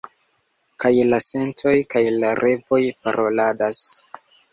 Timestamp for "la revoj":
2.23-2.79